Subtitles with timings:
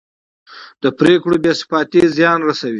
[0.83, 2.69] د پرېکړو بې ثباتي زیان رسوي